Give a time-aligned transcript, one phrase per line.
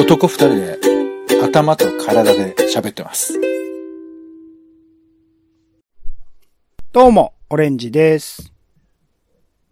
[0.00, 0.78] 男二人で
[1.44, 3.38] 頭と体で喋ってます。
[6.90, 8.50] どうも、オレンジです。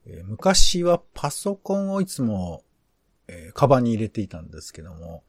[0.05, 2.63] えー昔はパソコンをいつも、
[3.27, 5.25] えーカバンに入れていたんですけども、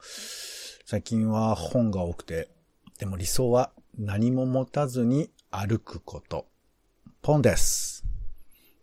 [0.86, 2.50] 最近は本が多くて、
[2.98, 6.46] でも理想は何も持たずに歩くこと。
[7.22, 8.04] ポンです。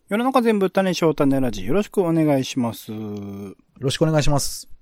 [0.09, 2.91] 世の中全部種翔太ネラジよろしくお願いします。
[2.91, 4.76] よろしくお願いします。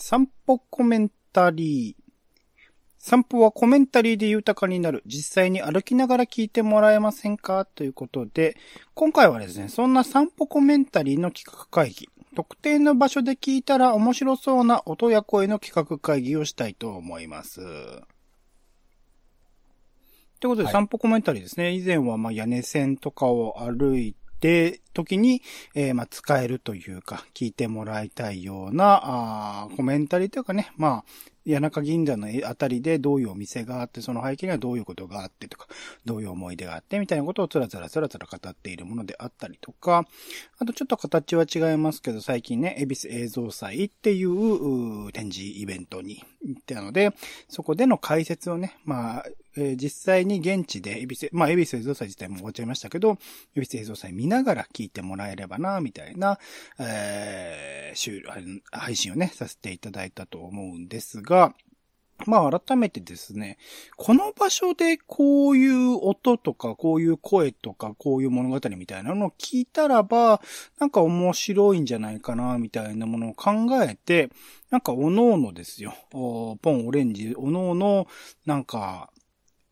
[0.00, 2.02] 散歩コメンタリー。
[2.98, 5.02] 散歩はコメンタリーで豊かになる。
[5.06, 7.64] 実際に歩きながら聞いてもらえませんか？
[7.64, 8.56] ということで、
[8.94, 12.08] 今回はですね、そんな散歩コメンタリーの企画会議。
[12.36, 17.56] 特定の場所で聞いたら面白そうな音や声の企画会議をしたいと思います。
[17.56, 17.66] とい
[20.46, 21.72] うことで、はい散歩コメンタリーですね。
[21.72, 25.42] 以前はまあ屋根線とかを歩いて、時に、
[25.74, 31.04] えーまあ使えるというか、聞いてもらいたいような、あコメンタリーというかね、まあ、
[31.48, 35.66] 谷中銀座のあたりでどういうお店があって、その背景にはどういうことがあってとか、
[36.04, 40.06] どういう思い出があってみたいなことをつらつらつらつら語っているものであったりとか、
[40.58, 47.12] あとちょっと形は違いますけど、最近ね、恵比寿映像祭っていう展示イベントに行ったので、
[47.48, 49.24] そこでの解説をね、まあ、
[49.56, 53.18] えー実際に現地で、恵比寿、まあ、恵比寿映像祭自体も終わっちゃいましたけど、
[53.54, 56.38] 恵比寿映像祭見ながら聞いてもらえればな、みたいな、
[56.78, 58.22] えー、収
[58.70, 61.54] 配信をね、させていただいたと思うんですが、
[62.26, 63.58] まあ改めてですね、
[63.96, 70.40] この場所でこういう音とか、こういう声とか、こういう物語みたいなのを聞いたらば、
[70.80, 73.52] なんか面白いんじゃないかな、みたいなものを考
[73.82, 74.30] えて、
[74.70, 75.94] なんかおのおのですよ。
[76.10, 78.08] ポン、オレンジ、おのおの、
[78.46, 79.10] なんか、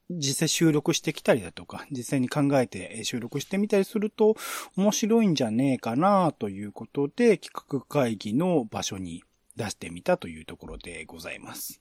[0.09, 4.37] 実際収録してきたりだとか、実際に考えてえー収録してみたりすると
[4.77, 9.25] 面白いんじゃねえかなということで企画会議の場所に
[9.57, 11.81] 出してみたというところでございます。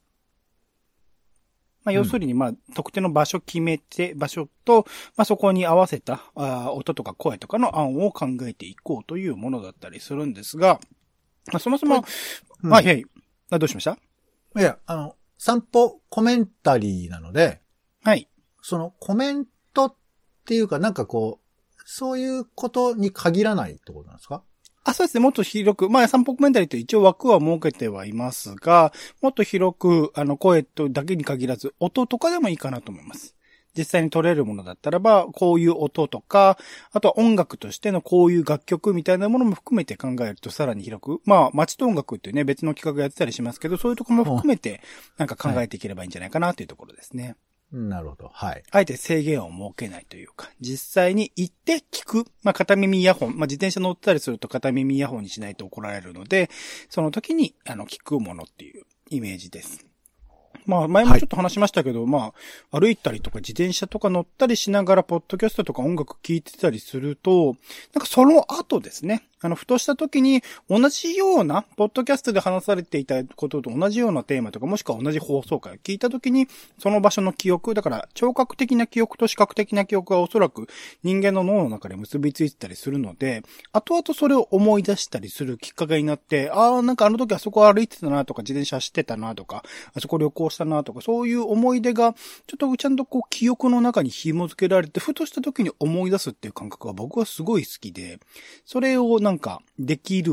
[1.84, 10.80] まあ、要するに、まあ、特定の場所決めて、場所と、まあ、そこに合わせた、あー音とか声とかの案を考えていこうというものだったりするんですが、
[11.54, 12.04] まあ、そもそも、
[12.64, 13.06] うんはい、はい。
[13.52, 14.00] あどうしました？
[14.60, 17.62] いや、あの、散歩コメンタリーなので、
[18.06, 18.30] はい。
[18.62, 19.96] そのコメントっ
[20.46, 24.44] ていうかなんかこう、そういうことに限らないってことなんですか？
[24.84, 25.24] あ、そうですね。
[25.24, 28.94] もっと広く、まあ、散歩コメンタリーと一応枠は設けてはいますが、
[29.24, 33.36] もっと広く、あの、声とだけに限らず、音とかでもいいかなと思います。
[33.76, 36.60] 実際に撮れるものだったらば、こういう音とか、
[36.92, 44.82] あとは音楽としてのこういう楽曲みたいなものも含めて考えるとさらに広く、まあ、街と音楽っていうね、別の企画やってたりしますけど、そういうところも含めて、
[45.18, 47.36] なんか考えていければいいんじゃないかなというところですね。
[47.72, 48.30] なるほど。
[48.34, 48.64] はい。
[48.72, 52.26] あえて制限を設けないというか、実際に行って聞く。
[52.44, 53.30] まあ、片耳イヤホン。
[53.38, 56.50] まあ、自転車乗ってたりすると片耳イヤホンにしないと怒られるので、
[56.90, 59.86] その時に、あの、聞くものっていうイメージです。
[60.66, 62.34] まあ、前もちょっと話しましたけど、ま
[62.72, 67.56] あ、歩いたりとか自転車とか乗ったりしながら、ポッドキャストとか音楽聴いてたりすると、
[67.94, 76.48] なんかその後ですね、あの、ふとした時に、同じような、ポッドキャストで話されていたことと同じようなテーマとか、もしくは同じ放送回を聞いた時に、
[76.80, 80.68] その場所の記憶、だから、聴覚的な記憶と視覚的な記憶はおそらく
[81.04, 89.64] 人間の脳の中で結びついてたりするので、後々それを思い出したりするきっかけになって、ああ、なんかあの時あそこ歩いてたなとか、自転車走ってたなとか、
[89.94, 92.14] あそこ旅行したなとか、そういう思い出が、
[92.48, 98.20] ちょっとちゃんとこう記憶の中に紐付けられて、ふとした時に思い出すっていう感覚が僕はすごい好きで、
[98.66, 100.32] それをなんか、なんかできる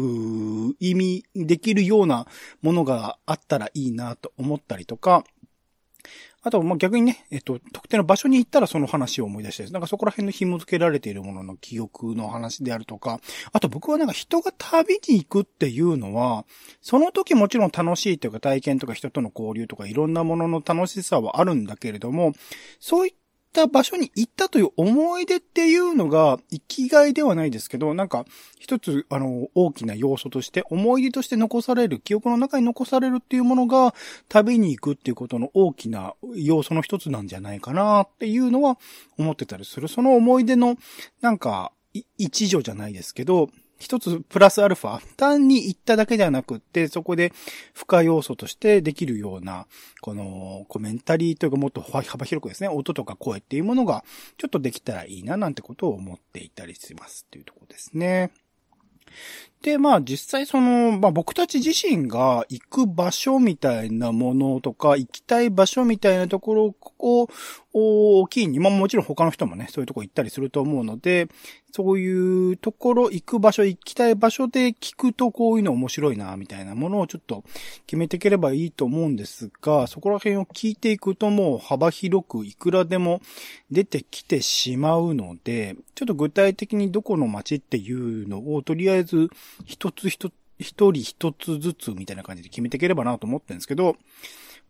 [0.78, 2.28] 意味、できるような
[2.62, 5.24] ものがあったらいいなと思ったりとか、
[6.44, 13.20] あと、ま、逆にね、えっと、特定の場所に行ったらその話を思い出して、なんかそこら辺の紐付けられているものの記憶の話であるとか、
[13.52, 16.44] あと僕はなんか人が旅に行くっていうのは、
[16.80, 22.34] その時もちろん楽しいというか体験とか人との交流とかいろんなものの楽しさはあるんだけれども、
[22.78, 23.14] そういっ
[23.52, 28.24] た場所に行ったという思い出っていうのが生きがいではないですけど、なんか
[28.58, 33.94] 一つあの大きな要素として思い出として残される、記憶の中に残されるっていうものが
[34.28, 38.78] 旅に行くっていうことの大きな要素の一つなんじゃないかなっていうのは
[39.18, 39.88] 思ってたりする。
[39.88, 40.76] その思い出の
[41.20, 41.72] なんか
[42.16, 43.50] 一助じゃないですけど、
[43.82, 47.32] 一つプラスアルファ、単に行っただけではなくって、そこで
[47.74, 49.66] 付加要素としてできるような、
[50.00, 54.04] このコメンタリーというかもっと幅広くですね、音とか声っていうものが
[54.38, 58.30] ちょっとできたらいいななんてことを思っていたりしますっていうところですね。
[59.62, 67.28] で、まあ実際その、まあ僕たち自身が行く場所みたいなものとか、行きたい場所みたいなところを、
[67.74, 71.28] 大きいに、まあもちろん他の人もね、そういうとこ行ったりすると思うので、
[71.74, 77.44] そういうところ、行く場所、行きたい場所で聞くとこういうの面白いな、みたいなものをちょっと
[77.86, 83.22] 決めていければいいと思うんですが、そこら辺を聞いていくともう幅広くいくらでも
[83.70, 89.30] 出てきてしまうので、ちょっと具体的にどこの街っていうのをとりあえず
[89.64, 93.96] 一つ一つ、一人一つずつみたいな感じで決めていければなと思ってるんですけど、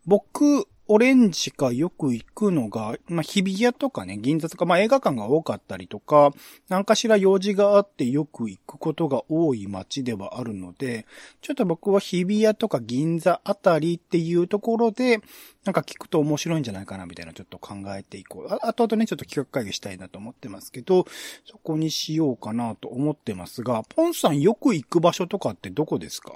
[0.05, 6.31] 僕、オレンジがよく行くのが、まあ、日比谷とかね、銀座とか、まあ、映画館が多かったりとか、
[6.67, 11.05] 何かしら用事があってよく行くことが多い街ではあるので、
[11.41, 15.21] ちょっと僕は日比谷とか銀座あたりっていうところで、
[15.63, 18.53] なんか聞くと面白いんじゃないかなみたいなちょっと考えていこう。
[18.53, 21.05] ああとあとね、ちょっと企画会議したいなと思ってますけど、
[21.45, 26.33] そこにしようかなと思ってますが、ポンさんよく行く場所とかってどこですか？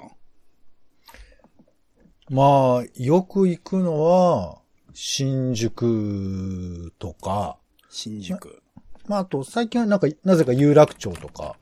[2.30, 4.58] まあ、よく行くのは、
[4.92, 7.56] 新宿とか、
[7.88, 8.62] 新宿。
[9.06, 11.56] まあ、あと、最近はなんか、なぜか有楽町とか、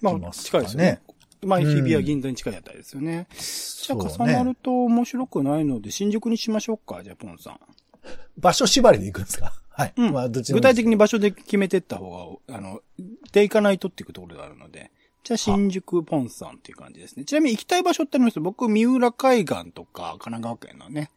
[0.00, 1.00] まあ、近いですよねね。。
[1.42, 3.26] まあ、うん日比谷銀座に近いあたりですよね。
[3.32, 3.98] じゃあ。
[3.98, 7.60] 重なると面白くないので、新宿にしましょうか、じゃあ、ポンさん。
[8.38, 9.52] 場所縛りで行くんですか？
[9.70, 9.92] はい。
[9.96, 12.80] うんまあ、どっち具体的に場所で決めてった方が、あの、
[13.32, 14.90] で行かないとっていうところがあるので。
[15.26, 17.24] じゃあ、新宿ポンさんっていう感じですね。
[17.24, 21.10] ちなみに行きたい場所ってあります僕、三浦海岸とか、神奈川県のね。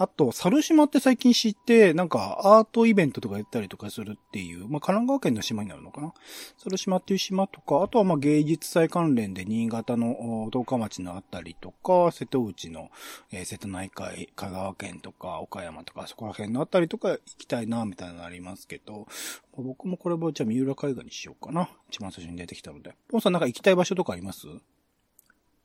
[0.00, 6.14] あと、猿島って最近知って、なんか、アートイベントとかやったりとかするっていう、まあ、神奈川県の島になるのかな？
[6.56, 12.90] 猿島っていう島とか、あとはまあ芸術祭関連で新潟のお十日町のあたりとか、瀬戸内の、
[13.32, 19.08] えー瀬戸内海、香川県とか、岡山とか、そこら辺のあたりとか行きたいな、みたいなのありますけど、
[19.56, 21.68] 僕もこれはじゃあ三浦海岸にしようかな。
[21.90, 22.94] 一番最初に出てきたので。
[23.08, 24.46] ポンさんなんか行きたい場所とかあります？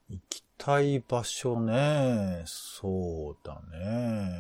[0.10, 2.44] 行きたい場所ね。
[2.46, 4.40] そうだね。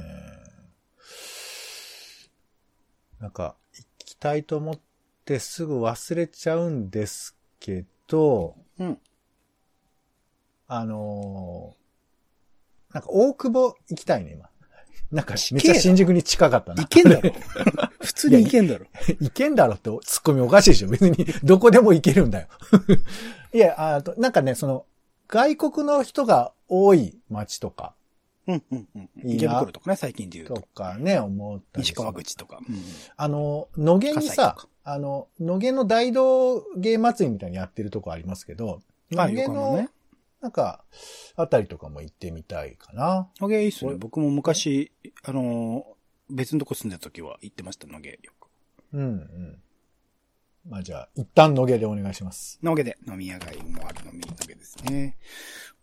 [3.19, 4.79] なんか、行きたいと思っ
[5.25, 8.97] てすぐ忘れちゃうんですけど、うん。
[10.67, 11.83] あのー
[12.93, 14.47] なんか大久保行きたいね、今。
[15.11, 16.83] なんか、めっちゃ新宿に近かったな。
[16.83, 17.31] 行けんだろ
[17.99, 18.85] 普通に行けんだろ
[19.19, 20.87] 行けんだろってツッコミおかしいでしょ。
[20.89, 22.47] 別にどこでも行けるんだよ。
[23.51, 24.85] いや、あと、なんかね、その、
[25.27, 27.95] 外国の人が多い街とか、
[28.47, 29.09] うんうんうん。
[29.23, 30.61] 池袋とかね、最近で言うとと。
[30.61, 32.59] かね、思ったりす西る川口とか。
[32.67, 32.75] うん
[33.15, 38.81] あの、野毛にさあの、野毛の大道芸祭りみたいにやってるとこありますけど、
[39.15, 39.89] あ、野毛横のねの、。
[40.41, 40.83] なんか、
[41.37, 43.29] あたりとかも行ってみたいかな。
[43.39, 43.91] 野毛いいっすね。
[43.91, 44.91] 俺僕も昔、
[45.23, 48.09] あのー、別のとこ住んでた時は行ってました、野毛。
[48.09, 48.47] よく。
[48.91, 49.59] うん、うん。
[50.65, 52.59] まあじゃあ、一旦野毛でお願いします。
[52.63, 55.17] 野毛で飲み屋街もある飲み野毛ですね。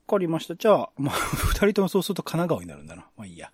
[0.07, 0.57] わかりました。
[0.57, 1.15] じゃあ、まあ、
[1.53, 3.07] 二人ともそうすると神奈川になるんだな。
[3.17, 3.53] まあいいや。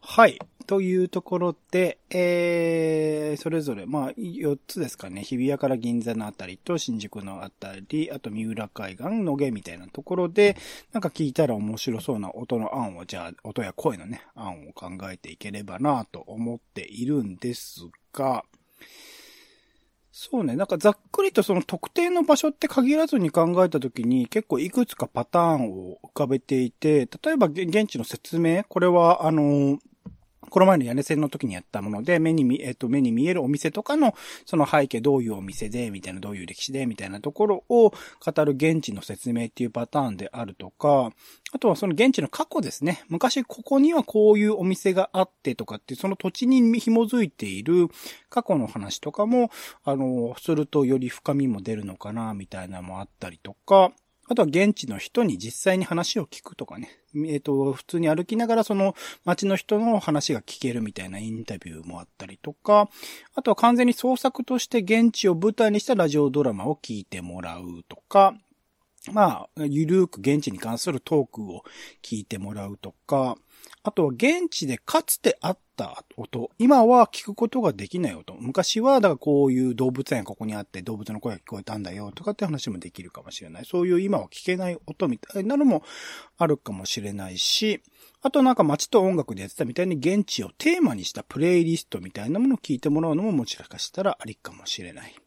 [0.00, 0.38] はい。
[0.66, 5.22] というところで、えー、それぞれ、まあ、4つですかね。
[5.22, 10.56] 日比谷から銀座のあたりと新宿のあたり、あと三浦海岸、野毛みたいなところで、
[10.92, 18.44] なんか聞いたら面白そうな音の案を、じゃあ、音や声のね、案を考えていければなと思っているんですが、
[20.16, 20.54] そうね。
[20.54, 29.80] なんかざっくりとその特定の場所って限らずに考えたときに結構いくつかパターンを浮かべていて、例えば現地の説明、これはあの、
[30.54, 34.14] この前の屋根線の時にやったもので、目に見、えっと、目に見えるお店とかの、
[34.46, 41.10] その背景どういうお店で、みたいな、どういう歴史で、みたいなところを語る現地の説明っていうパターンであるとか、
[41.50, 43.02] あとはその現地の過去ですね。
[43.08, 47.88] 昔ここにはこういうお店があってとかって、その土地に紐づいている
[48.30, 49.50] 過去の話とかも、
[49.82, 53.90] あの、するとより深みも出るのかな、みたいなのもあったりとか、
[54.28, 56.90] あとは現地の人に実際に話を聞くとかね。
[57.26, 62.88] えっ、と、普通に歩きながらその街の人の話が聞けるみたいなインタビューもあったりとか、
[63.34, 68.34] あとは完全に創作として現地を舞台にしたラジオドラマを聞いてもらうとか、
[69.12, 71.62] まあ、ゆるーく現地に関するトークを
[72.02, 73.36] 聞いてもらうとか、
[73.86, 78.34] あとは現地でかつてあった音、今は聞くことができない音。
[78.40, 83.66] 昔は、だからこういう動物園ここにあって動物の声が聞こえたんだよとかって話もできるかもしれない。
[83.66, 85.82] そういう今は聞けない音みたいなのも
[86.38, 87.82] あるかもしれないし、
[88.22, 95.23] あとなんか街と音楽でやってたみたいに現地をテーマにしたプレイリストみたいなものを聞いてもらうのももしかしたらありかもしれない。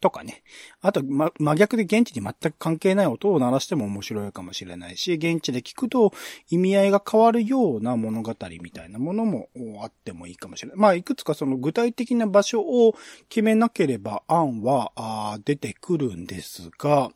[0.00, 0.42] とかね。
[0.80, 6.12] あと、ま、真逆で現地に全く関係ない音を鳴らしても面白いかもしれないし、現地で聞くと
[6.48, 9.48] 意味合いが変わるような物語みたいなものも
[9.82, 10.78] あってもいいかもしれない。
[10.78, 12.94] まあ、いくつかその具体的な場所を
[13.28, 17.10] 決めなければ案は出てくるんですが、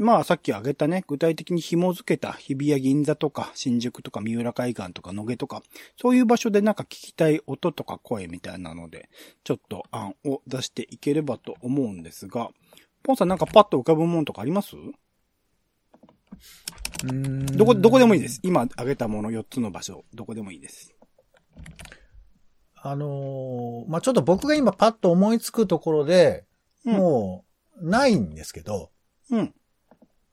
[0.00, 5.62] まあさっき挙げたね、具体的に紐付けた日比谷銀座とか新宿とか三浦海岸とか野毛とか、
[6.00, 9.08] そういう場所でなんか聞きたい音とか声みたいなので、
[9.44, 12.50] ちょっと案を出していければと思うんですが、
[13.02, 14.76] ポンさんなんかパッと浮かぶものとかあります？
[17.02, 18.40] どこ、どこでもいいです。。
[18.42, 20.94] 今挙げたもの4つの場所、どこでもいいです。
[22.80, 26.44] あのーまあ、ちょっと僕が今パッと思いつくところで、
[26.84, 27.44] うんも
[27.80, 28.92] う、ないんですけど、
[29.30, 29.54] うん。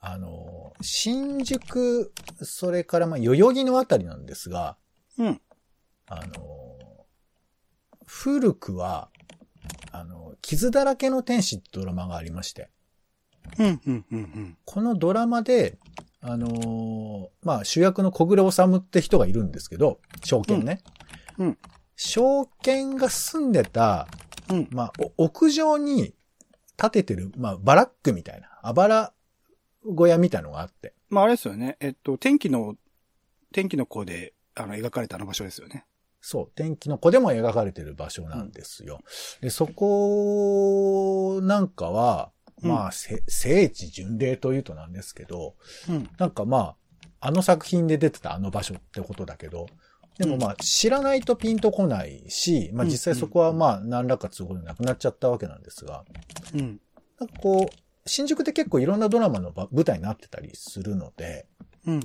[0.07, 4.77] あのー新宿、それからまあ、代々木のあたりなんですが、
[5.17, 5.41] うん。
[6.05, 6.35] あのー
[8.05, 9.09] 古くは、
[9.91, 12.69] あの、傷だらけの天使ってドラマがありまして、
[13.57, 14.57] うん、うん、うん、うん。
[14.63, 15.79] このドラマで、
[16.21, 20.81] あのーまあ、主役の小暮治って人がいるんですけど、証券ね。
[21.39, 21.57] うんうん
[21.97, 24.09] 証券が住んでた、
[24.49, 24.67] うん。
[24.69, 26.13] まあ、お屋上に
[26.75, 29.13] 建ててる、まあ、バラックみたいな、あばら
[29.95, 30.93] 小屋みたいのがあって。
[31.09, 31.77] まああれですよね。
[31.79, 32.75] えっと、天気の、
[33.53, 35.85] 天気の子で、あの、描かれたあの場所ですよね。
[36.21, 38.99] そう、天気の子でも描かれてる場所なんですよ。
[39.41, 45.55] で、そこなんかは、まあ、せ聖地巡礼というとなんですけど、
[45.87, 46.09] うん。
[46.17, 46.75] なんかまあ、
[47.19, 49.67] あの作品で出てたあの場所ってことだけど、
[50.17, 56.05] でもまあ、知らないとピンとこないし、まあうん実際そこはまあ、何らか都合でなくなっちゃったわけなんですが、
[56.53, 56.79] うん。
[57.19, 61.47] なんかこう、新宿って結構いろんなドラマの場舞台になってたりするので、
[61.85, 62.01] うん。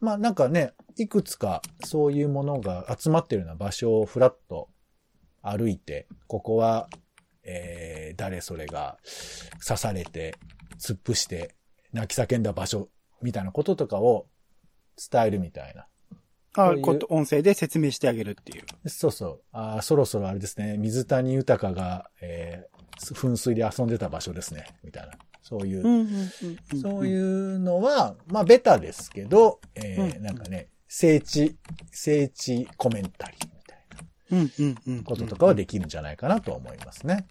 [0.00, 4.68] まあなんかね、いくつかそういうものが集まってるような場所をふらっと
[5.42, 6.88] 歩いて、ここは、
[7.44, 8.98] えー、誰それが
[9.66, 10.36] 刺されて、
[10.78, 11.54] 突っ伏して、
[11.92, 12.88] 泣き叫んだ場所
[13.22, 14.26] みたいなこととかを
[15.10, 15.86] 伝えるみたいな。
[16.54, 18.88] あこと、音声で説明してあげるっていう。
[18.88, 19.42] そうそう。
[19.52, 25.12] あーそろそろあれですね、水谷豊が、えー、噴水で遊んでた場所ですね、みたいな。
[25.42, 26.00] そういう、ん、
[26.72, 31.56] うん、そういうのは、まあ、ベタですけど、えーうんなんかね、聖地、
[31.90, 33.78] 聖地コメンタリーみたい
[34.32, 34.96] うん、うん、うん。
[34.98, 37.26] なこととかはできるんじゃないかなと思いますね。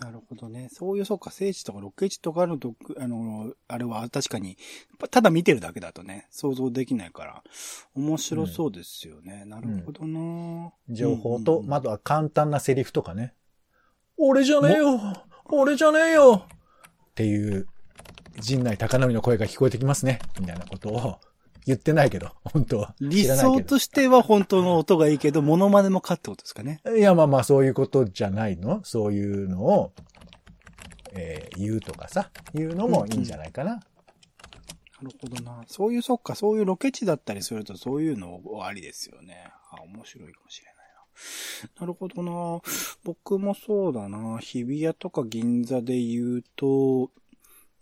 [0.00, 0.68] なるほどね。
[0.72, 4.56] そういう、そうか、聖地とかロケ地とかのど、あの、あれは確かに、
[5.10, 7.42] ただ見てるだけだとね、想像できないから、
[7.94, 9.44] 面白そうですよね。
[9.44, 13.34] なるほどな、情報と、うんまああとは簡単なセリフとかね。
[14.16, 15.00] 俺じゃねえよ
[15.46, 17.66] 俺じゃねえよっていう、
[18.38, 20.18] 陣内高波の声が聞こえてきますね。
[20.40, 21.20] みたいなことを
[21.66, 22.94] 言ってないけど、本当は。
[23.00, 26.80] 理想としては本当の音がいいけど、モノマネもかってことですかね。
[26.96, 28.82] いや、まあまあ、そういうことじゃないの？
[28.84, 29.92] そういうのを、
[31.12, 33.74] えー言うとかさ、言うのもいいんじゃないかな。
[33.74, 33.80] な
[35.02, 35.62] るほどな。
[35.68, 39.46] そういう、そっか、そういうロケ地だったりすると、そういうのありですよね。
[39.70, 40.73] あ、面白いかもしれ
[41.80, 41.86] な。
[41.86, 42.60] るほどな。
[43.04, 44.38] 僕もそうだな。
[44.38, 47.10] 日比谷とか銀座で言うと、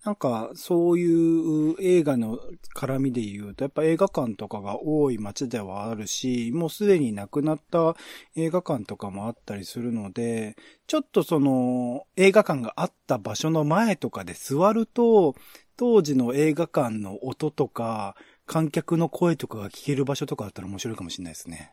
[0.04, 2.40] なんか、そういう映画の
[2.74, 7.94] 絡みで言うと、やっぱ映画館とかが多い街ではあるし、もうすでに亡くなった
[8.34, 10.56] 映画館とかもあったりするので、
[10.88, 15.36] ちょっとその、映画館があった場所の前とかで座ると、
[15.76, 21.70] 当時の映画館の音とか、観客の声とかが聞ける場所とかあったら面白いかもしれないですね。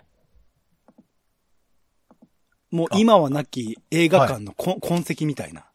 [2.71, 5.65] もう今はなき映画館のこ、痕跡みたいな。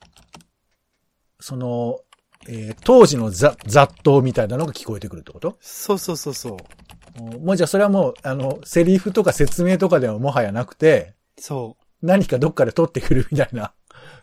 [1.41, 2.01] その、
[2.47, 5.57] えー当時のざ雑踏みたいなのが聞こえてくるってこと？
[5.61, 6.57] そうそうそうそ
[7.19, 7.41] う。
[7.41, 13.73] もうじゃあそれはもう、あの、セリフとか説明とかではもはやなくて、そ何かどっかで撮ってくるみたいな。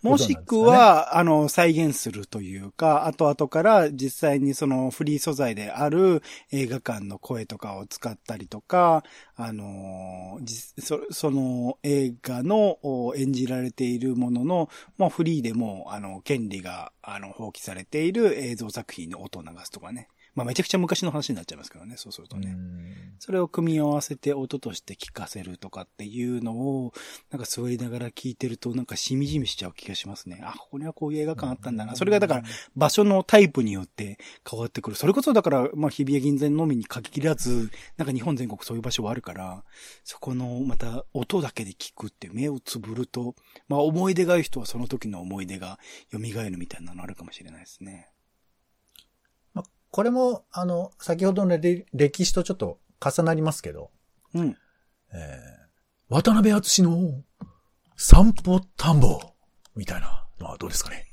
[0.01, 9.03] もしくは、あの、再現するというか、後々から実際にそのフリー素材である映画館の声とかを使ったりとか、
[9.35, 10.39] あの、
[10.79, 12.79] そその映画の
[13.15, 20.07] 演じられているものの、まあフリーでも、あの、権利が、あの、放棄されている映像作品の音を流すとかね。
[20.35, 22.51] まあめちゃくちゃ昔の話になっちゃいますけどね、そうするとね。
[22.51, 22.81] うん
[23.21, 26.91] それを組み合わせて音として聞かせるとかっていうのを、
[27.29, 30.41] なんか座りながら聞いてるとなんかしみじみしちゃう気がしますね。
[30.43, 31.95] あ、ここにはこういう映画館あったんだな。
[31.95, 32.43] それがだから
[32.75, 34.17] 場所のタイプによって
[34.49, 34.95] 変わってくる。
[34.95, 39.63] それこそだから、まあ日比谷銀座のみに限らず、なんか日本全国そういう場所はあるから、
[40.03, 43.35] そこのまた音だけで聞くって目をつぶると、
[43.67, 45.77] まあ思い出がある人はその時の思い出が
[46.11, 48.07] 蘇るみたいなのあるかもしれないですね。
[49.91, 53.91] まこれも、あの、先ほどのれ歴史とちょっと重なりますけど、
[54.33, 54.57] うん。
[55.13, 55.61] えー
[56.13, 57.23] 渡辺敦の
[57.95, 59.21] 散歩田んぼ
[59.77, 61.05] みたいなのはどうですかね？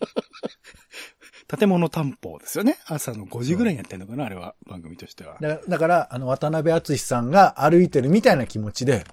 [1.58, 2.78] 建物担保ですよね。
[2.86, 5.36] 朝の5時ぐらいにやってんのかな、あれは、番組としては。
[5.40, 9.04] だだから、あの、渡辺敦さんが歩いてるみたいな気持ちで、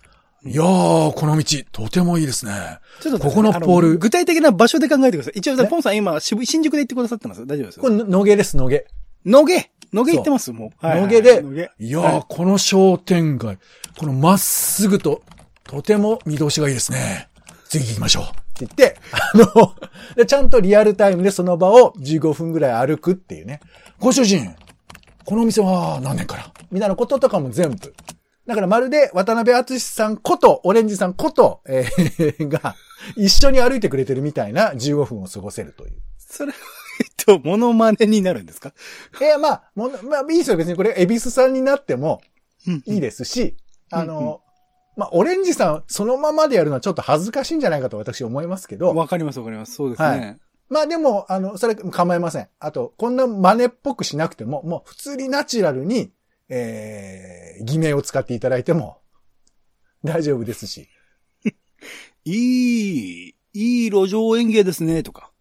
[0.46, 2.52] いやー、この道、とてもいいですね。
[3.02, 5.34] ちょっと、ここのポールあ具体的な場所で考えてください。
[5.36, 7.46] 一応、ねポンさん今、渋新宿で行ってくださってます？
[7.46, 8.86] 大丈夫ですこれ、野毛です、野毛。
[9.26, 9.72] 野毛？
[9.94, 10.52] 野毛行ってます？
[10.52, 10.88] もう。
[10.88, 11.44] 野毛で
[11.80, 13.58] いやー、はいこの商店街、
[13.98, 15.22] このまっすぐと、
[15.64, 17.28] とても見通しがいいですね。
[17.68, 18.24] 次行きましょう。
[18.24, 19.76] って言って、あの、
[20.16, 23.60] でちゃんとリアルタイムでその場を15分ぐらい歩くっていうね。
[24.00, 24.56] ご主人、
[25.26, 26.54] このお店は何年から？
[26.72, 27.94] みたいなこととかも全部。
[28.48, 32.76] だからまるで渡辺敦さんこと、オレンジさんこと、えー が、
[33.16, 35.98] 一緒に歩いてくれてるみたいな15分を過ごせるという。
[36.18, 36.58] それは、
[37.02, 38.74] えっと、モノマネになるんですか？
[39.22, 40.58] えーまあ、もの、まあ、いいですよ。
[40.58, 42.22] 別にこれ、エビスさんになっても
[42.68, 43.56] うんいいですし、
[43.92, 44.42] あうんうんの、
[44.96, 49.76] まあ、オレンジさん、そのままでやるのはちょっと恥ずかしいんじゃないかと私思いますけど、わかりますわかります。
[49.76, 50.08] そうですね。
[50.08, 50.38] はい
[50.70, 52.50] まあでも、あの、それ構いません。
[52.60, 56.12] あと、こんな真似っぽくしなくても、もう普通にナチュラルに、
[56.50, 59.02] えー、偽名を使っていただいても
[60.04, 60.88] 大丈夫ですし。
[62.26, 65.32] いい、いい路上園芸ですね、とか。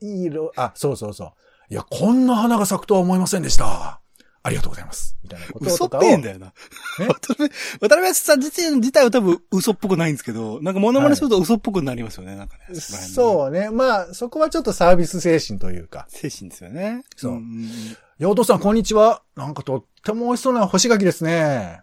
[0.00, 1.32] いい色、あ、そうそうそう。
[1.68, 4.00] いや、こんな花が咲くとは思いませんでした。
[4.46, 5.16] ありがとうございます。
[5.24, 6.00] みたいなこと嘘っとかを。
[6.02, 6.52] ぺえんだよな。
[7.00, 7.06] え？
[7.08, 7.50] 渡辺、
[7.80, 12.76] 渡辺さん自体自体は多分嘘っぽくないんですけど、なんかモノマネすると嘘っぽくなりますよね、なんかね。
[12.78, 13.70] そうね。
[13.70, 16.06] まあ、そこはちょっとサービス精神というか。
[16.08, 17.02] 精神ですよね。
[17.16, 19.22] そうんんんさん、こんにちは。
[19.34, 21.82] なんかとっても美味しそうな干し柿ですね。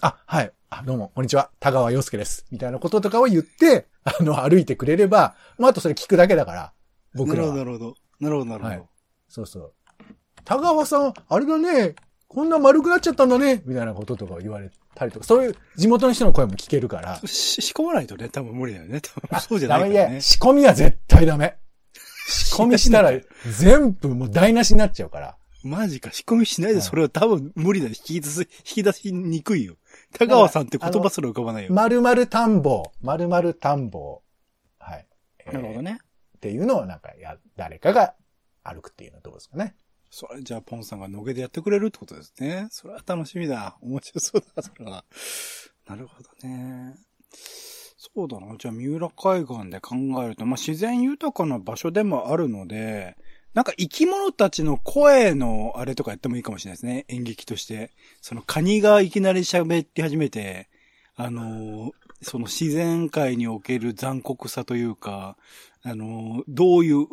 [0.00, 0.52] あ、はい。
[0.70, 1.50] あ、どうも、こんにちは。
[1.60, 2.44] 田川洋介です。
[2.50, 6.72] みたいなこととかを言って、あの、歩いてくれれば、まあ、あとそれ聞くだけだから、
[7.14, 7.64] 僕らなるほど、なは。
[7.66, 7.94] るほど。
[8.18, 8.74] なるほど、なるほど。
[8.74, 8.86] はい
[9.28, 9.72] そうそう。
[10.44, 11.94] 田川さん、あれだね。
[12.26, 13.62] こんな丸くなっちゃったんだね。
[13.64, 17.20] みたいなこととか言われたりとか、そういう地元の人の声も聞けるから。
[17.26, 19.00] し仕込まないとね、多分無理だよね。
[19.00, 19.68] 多分そうじゃ。
[19.68, 20.20] ないからね。
[20.20, 21.58] 仕込みは絶対ダメ。
[22.26, 23.12] 仕込みしたら
[23.60, 25.36] 全部もう台無しになっちゃうから。
[25.62, 27.92] マジか、仕込みしないではいそれは多分無理だよ。
[27.96, 29.76] 引き出す、引き出しにくいよ。
[30.16, 31.72] 田川さんって言葉すら浮かばないよ。
[31.72, 34.22] 丸々田んぼ、丸々田んぼ。
[34.78, 35.06] はい。
[35.46, 36.00] えーなるほどね。
[36.36, 38.14] っていうのをなんかや、誰かが
[38.62, 39.74] 歩くっていうのはどうですかね。
[40.10, 42.68] それじゃあ、ポンさんが野毛でやってくれるってことですね。
[42.70, 43.76] それは楽しみだ。
[43.80, 45.04] 面白そうだ、それは。
[45.86, 46.96] なるほどね。
[47.32, 48.56] そうだな。
[48.58, 53.16] じゃあ、三浦海岸で考えると、まあ、自然豊かな場所でもあるので、
[53.54, 57.04] なんか生き物たちの声のあれとかやってもいいかもしれないですね。
[57.08, 57.90] 演劇として。
[58.20, 60.68] そのカニがいきなり喋って始めて、
[61.16, 61.92] あの
[62.22, 65.36] その自然界における残酷さというか、
[65.82, 67.06] あのどういう、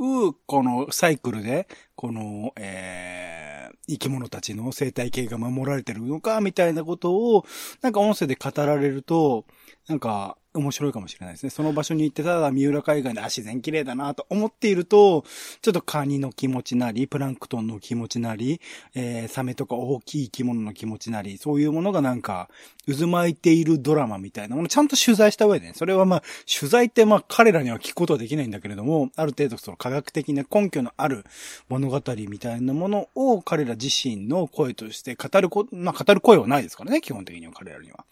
[0.45, 7.45] このサイクルで、この、えー、生き物たちの生態系が守られてるのか、みたいなことを、
[7.81, 9.45] なんか音声で語られると、
[9.87, 11.49] なんか、面白いかもしれないですね。
[11.49, 15.23] その場所に行って、ただ三浦海岸で、あ、自然綺麗だなと思っていると、
[15.61, 18.61] ちょっとカニの気持ちなり、プランクトンの気持ちなり、
[18.95, 22.49] えー、サメとか大きい生き物の気持ちなり、そういうものがなんか、
[22.87, 26.23] 渦巻いているドラマみたいなものちゃんと取材した上でね、それはまあ、
[26.59, 31.25] 取材ってまあ彼らには聞くことはできないんだけれども、ある程度その科学的な根拠のある
[31.69, 38.05] 物語みたいなものを彼ら自身の声として語るこ、まあ語る声はないですからね、基本的には彼らには。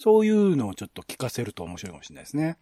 [0.00, 2.56] そういうのをちょっと聞かせると面白いかもしれないですね。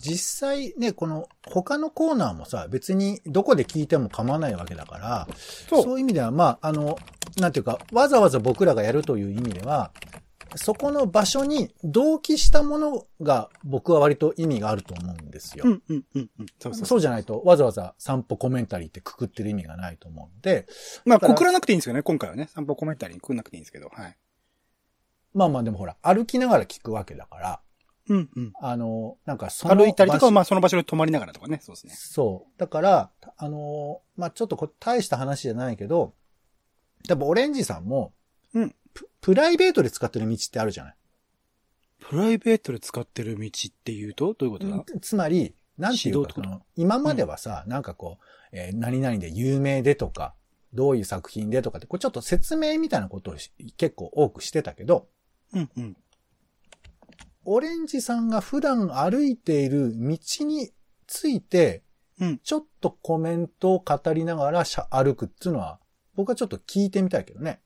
[0.00, 5.28] 実際ね、この他のコーナーもさ、別にどこで聞いても構わないわけだから、
[5.68, 6.98] そうそういう意味では、まあ、あの、
[7.38, 9.92] なんていうか、わざわざ僕らがやるという意味では、
[10.56, 15.66] そこの場所に同期したものが僕は割と意味があると思うんですよ。
[16.84, 20.66] そうじゃないと、わざわざ散歩コメンタリーってくくってる意味がないと思うんで、
[21.04, 22.48] まあ、くくらなくていいんですよね、今回はね。
[22.52, 24.16] 散歩コメンタリーにくくらなくていいんですけど、はい。
[25.36, 27.60] まあまあでもほら、歩きながら聞くわけだから、
[28.08, 28.52] うん、うん。
[28.60, 31.92] あの、なんかその歩いたりとか、まあその場所に泊まりながらとかね、そうですね。
[31.94, 32.58] そう。
[32.58, 36.14] だから、あの、まあちょっとこ大した話じゃないけど、
[37.06, 38.14] 多分オレンジさんも、
[38.54, 40.94] うんプ、プライベートで使ってる道ってあるじゃない？
[41.98, 50.34] プライベートで使ってる道っていうとどういうことだ、つまり、なんていうか、の今まではさ、なんかこう、えー何々で有名でとか、
[50.72, 55.08] どういう作品でとかって、これちょっと説明みたいなことをし結構多くしてたけど、
[55.56, 55.96] うん、うん。
[57.44, 60.70] オレンジさんが普段歩いている道に
[61.06, 61.82] ついて、
[62.20, 65.78] うんちょっとコメントを語りながらしゃ歩くっていうのは、
[66.14, 67.60] 僕はちょっと聞いてみたいけどね。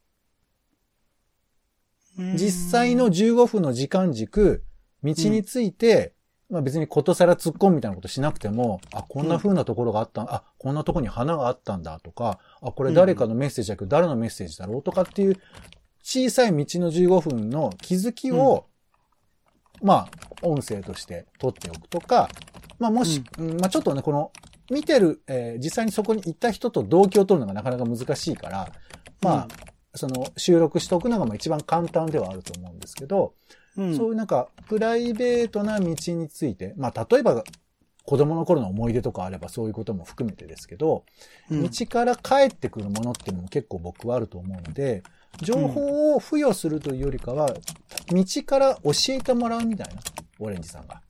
[2.35, 4.65] 実際の15分の時間軸、
[5.03, 6.15] 道について、
[6.51, 15.41] まあ別にことさら突っ込むみたいなことしなくても、あ、こんな風なところがあった、あ、こんなところに花があったんだとか、あ、これ誰かのメッセージだけど誰のメッセージだろうとかっていう
[16.03, 18.67] 小さい道の15分の気づきを、
[19.83, 20.09] まあ
[20.43, 22.29] 音声として取っておくとか、
[22.79, 23.61] まあもし、うん。
[23.61, 24.33] まあちょっとね、この
[24.71, 28.73] 見てる、えー実際にそこに行った人と同居を取るのがなかなか難しいから、
[29.21, 29.49] まあ、
[29.95, 33.35] その収録しておくのがまあ一番簡単ではあると思うんですけど、
[33.77, 33.97] うん。
[33.97, 37.45] そういうなんか、プライベートな道について、まあ、例えば、
[38.05, 41.05] 子供の頃の思い出とかあればそういうことも含めてですけど、
[41.51, 41.63] うん。
[41.63, 45.03] 道から帰ってくるものっていうのも結構僕はあると思うので、
[45.43, 47.55] 情報を付与するというよりかは、
[48.09, 50.01] 道から教えてもらうみたいな、
[50.39, 51.03] オレンジさんが。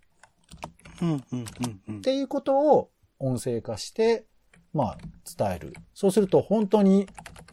[1.02, 1.46] うん、うん、うん、
[1.88, 2.00] うんっ。
[2.00, 4.26] ていうことを音声化して、
[4.72, 4.98] まあ、
[5.36, 5.72] 伝える。
[5.94, 7.06] そうすると本当に、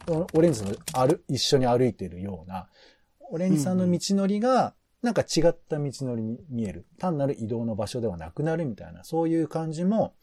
[0.08, 2.68] おオレンジさんの歩、一緒に歩いているような、
[3.30, 6.86] オレンジさんの道のりが、なんか違った道のりに見える。
[6.98, 10.14] 単なる移動の場所ではなくなるみたいな、そういう感じも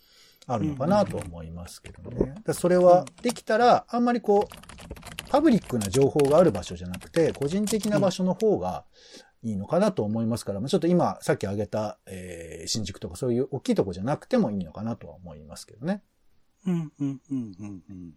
[0.47, 2.36] あるのかなと思いますけどね。
[2.43, 8.86] だそれはできたら、あんまりこう、パブリックな情報がある場所じゃなくて、個人的な場所の方が
[9.41, 16.01] いいのかなと思いますから、まあちょっと今、さっき挙げた、えー新宿とかそういう大きいとこじゃなくてもいいのかなとは思いますけどね。
[16.65, 18.13] うん、うん、うん、うん、うん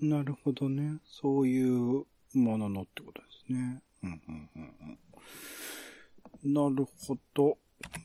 [0.00, 0.08] うん。
[0.08, 0.98] なるほどね。
[1.04, 3.82] そういうもののってことですね。
[4.02, 4.98] うん、うん、うん、
[6.44, 6.54] うん。
[6.54, 7.58] なるほど。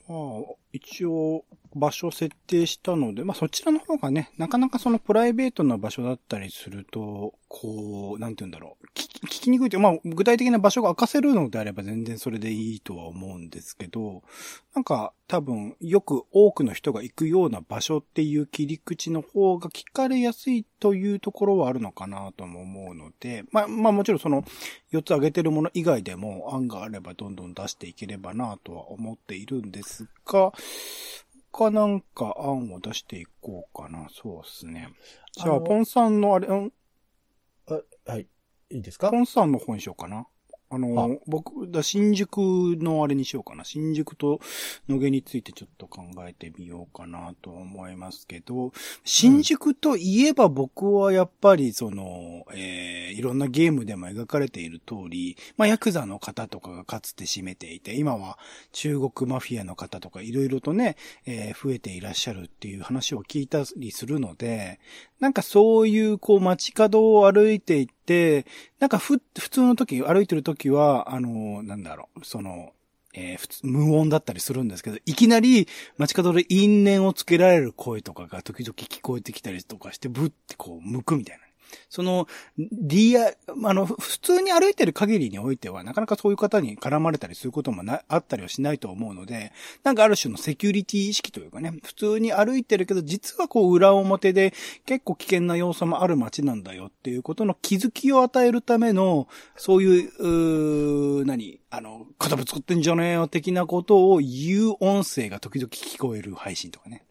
[0.08, 8.88] まあ、一応、場所設定したので、まあそちらの方がね、なかなかそのプライベートな場所だったりすると、こう、なんて言うんだろう。
[8.96, 14.24] 聞きにくいという、まあ具体的な場所が明かせるのであれば全然それでいいとは思うんですけど、
[14.74, 24.44] なんか多分よく多くの人が行くような場所っていう切り口の方が聞かれやすいというところはあるのかなとも思うので、まあまあもちろんその
[24.92, 30.52] 4つ挙げてるもの以外でも案があればどんどん出していければなとは思っているんですが、
[31.52, 34.08] 他なんか案を出していこうかな。
[34.10, 34.90] そうですね。
[35.34, 36.74] じゃあ、ポンさんのあれ、うん？
[37.68, 38.28] あはい。
[38.70, 39.10] いいですか？
[39.12, 40.26] ポンさんの方にしようかな。
[40.74, 43.66] あの、あ僕、だ新宿のあれにしようかな。
[43.66, 44.40] 新宿と
[44.88, 48.72] 野毛についてちょっと考えてみようかなと思いますけど、
[49.04, 58.40] 新宿といえば僕はやっぱりその、えー、いろんなゲームでも描かれている通り、まあ、ヤクザの方とかがかつて占めていて、今は
[58.72, 64.80] 中国マフィアの方とかいろいろとね、えー増えていらっしゃるっていう話を聞いたりするので、
[65.22, 68.48] なんかそういうこう街角を歩いていって、
[68.80, 72.74] なんかふ、普通の時、歩いてる時は、あの、なんだろう、その、
[73.14, 81.44] えー普通、無音だったりするんですけど、いきなり街角で因縁をつけられる声とかが時々聞こえてきたりとかして、ブッてこう、向くみたいな。
[81.90, 89.52] その、リア、あの、普通に歩いてる限りにおいては、なかなかそういう方に絡まれたりすることもな、あったりはしないと思うので、
[89.84, 94.54] なんかある種のセキュリティ意識というかね、普通に歩いてるけど、実はこう裏表で
[94.86, 107.06] 結構危険な要素もある街なんだよっていうことの気づきを与えるための、そういう、うー何あの、片ぶ作ってんじゃねえよ的なことを言う音声が時々聞こえる配信とかね。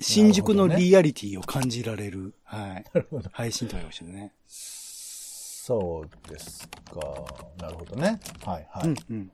[0.00, 2.84] 新宿のリアリティを感じられる、はい。
[2.94, 3.28] なるほど。
[3.32, 4.32] 配信とかかもしれないね。
[4.46, 7.00] そうですか。
[7.58, 8.20] なるほどね。
[8.44, 8.88] はいはい。
[8.88, 9.30] うんうん。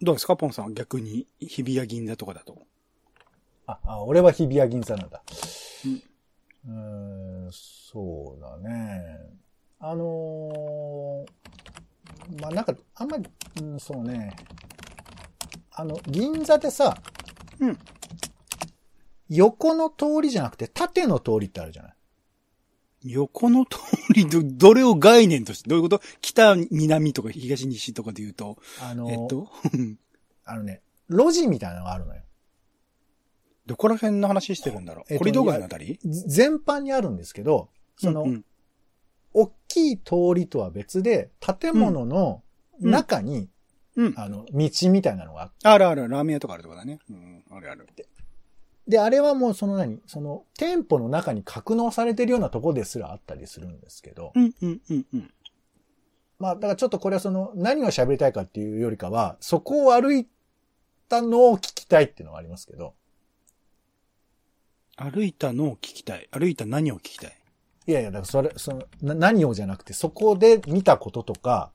[0.00, 0.74] どうですか、ポンさん。
[0.74, 2.58] 逆に、日比谷銀座とかだと？
[3.66, 5.22] あ、あ、俺は日比谷銀座なんだ。
[6.64, 9.20] うーん、そうだね。
[9.78, 13.28] あのーまあ、なんか、あんまり、
[13.60, 14.34] うん、そうね。
[15.72, 16.96] あの、銀座でさ、
[17.60, 17.78] うん。
[19.34, 21.94] 横の通りじゃなくて縦の通りってあるじゃない。
[23.04, 23.78] 横の通
[24.14, 26.00] り、ど、どれを概念として、どういうこと？
[26.20, 29.48] 北、南とか東、西とかで言うと、あのーえっと、
[30.44, 32.22] あのね、路地みたいなのがあるのよ。
[33.66, 35.98] どこら辺の話してるんだろう、えっとコリドー街のあたり？
[36.04, 38.44] ず全般にあるんですけど、その、うんうん。
[39.32, 42.42] 大きい通りとは別で、建物の
[42.80, 43.48] 中に、
[43.96, 44.14] うん。
[44.16, 46.98] あの、道みたいなのがあって、あるある、ラーメン屋とかあるとこだね。
[47.10, 47.86] うん、あるある。
[48.88, 55.30] で、あれはもうその何その、店舗の中に格納されてるようなとこですらあったりするんですけど、うん、うん、うん、うん。
[56.38, 60.26] まあ、だからちょっとこれはその、何を喋りたいかっていうよりかは、そこを歩い
[61.08, 62.94] たのを聞きたいっていうのがありますけど、
[64.96, 66.28] 歩いたのを聞きたい。
[66.32, 67.32] 歩いた何を聞きたい？
[67.86, 71.72] いやいや、だからそれ、その、な何をじゃなくて、そこで見たこととか、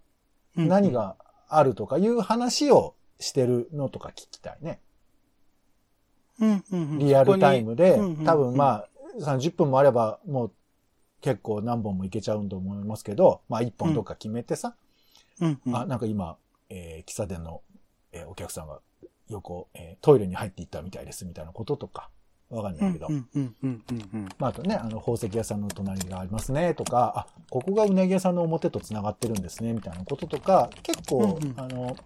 [0.55, 1.15] うん何が
[1.49, 4.79] あるとかいう話をしてるのとか聞きたいね。
[6.99, 8.87] リアルタイムで多分まあ、
[9.19, 10.51] 30分もあれば、もう
[11.21, 14.75] 結構何本もいけちゃうと思いますけど、まあ1本とか決めてさ、
[15.41, 15.75] うん、うん。
[15.75, 16.37] あ、なんか今、
[16.69, 17.61] えー喫茶店の、
[18.11, 18.79] えーお客さんが
[19.29, 22.09] 横、えートイレに入っていったみたいですみたいなこととか、
[22.49, 23.07] わかんないけど。
[24.37, 31.97] まああとね、あの宝石屋さんの隣がありますねとか、あ、ここがうなぎ屋さんの表と繋がってるんですねみたいなこととか、結構、うんうんあの、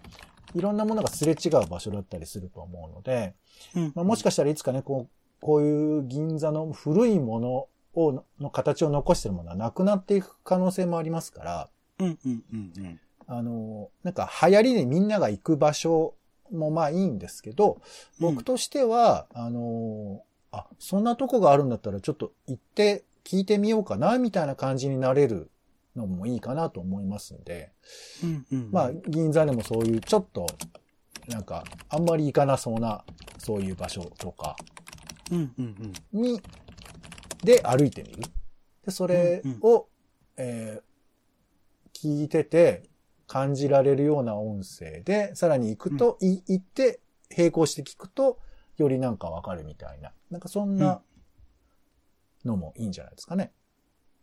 [0.56, 3.34] いろんなものがすれ違う場所だったりすると思うので、
[3.76, 5.10] うんまあ、もしかしたらいつかね、こう、
[5.42, 13.00] こういう銀座の古いものを、の形を残してるものはなくなっていく可能性もありますから、うんうんうんうん。
[13.28, 16.16] あの、なんか流行りでみんなが行く場所
[16.52, 17.82] もまあいいんですけど、
[18.20, 25.51] 僕としては、あの、あ、そんなとこがあるんだったらちょっと行って聞いてみようかな、みたいな感じになれる
[25.96, 27.72] のもいいかなと思いますんで、
[28.24, 28.72] うんうんうん。
[28.72, 30.48] まあ、銀座でもそういうちょっと、
[31.28, 33.04] なんか、あんまり行かなそうな、
[33.38, 34.56] そういう場所とか。
[36.12, 36.42] に、
[37.44, 38.24] で歩いてみる。
[38.86, 39.88] で、それを、
[40.38, 40.92] えー
[42.02, 42.90] 聞いてて、
[43.28, 47.00] 感じられるような音声で、さらに行くと、い行って、
[47.36, 48.40] 並行して聞くと、
[48.78, 50.12] よりなんかわかるみたいな。
[50.32, 51.02] なんかそんな
[52.44, 53.54] のもいいんじゃないですかね。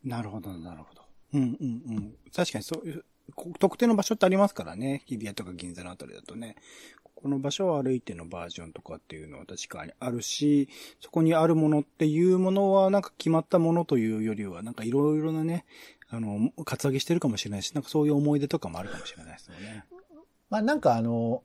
[0.03, 1.08] なるほど、なるほど。
[1.35, 2.15] うんうんうん。
[2.35, 3.05] 確かにそういう、
[3.59, 5.03] 特定の場所ってありますからね。
[5.07, 6.57] 日比谷とか銀座のあたりだとね。
[7.15, 10.69] この場所を歩いてのバージョンとかっていうのは確かにあるし、
[11.01, 15.65] そこにあるものっていうものはなんか決まったものというよりは、なんかいろいろなね、
[16.11, 19.85] あの、カツアゲしてるかもしれないし、なんかそういう思い出とかもあるかもしれないですよね。
[20.49, 21.43] まあなんかあの、